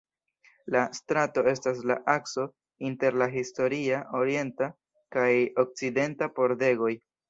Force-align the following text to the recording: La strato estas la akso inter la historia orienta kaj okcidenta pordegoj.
La 0.75 0.79
strato 0.99 1.43
estas 1.51 1.83
la 1.91 1.99
akso 2.15 2.47
inter 2.91 3.21
la 3.25 3.29
historia 3.37 4.03
orienta 4.25 4.75
kaj 5.19 5.31
okcidenta 5.67 6.35
pordegoj. 6.39 6.97